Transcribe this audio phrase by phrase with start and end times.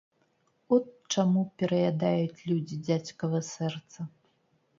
[0.77, 3.99] От чаму пераядаюць людзі дзядзькава сэрца.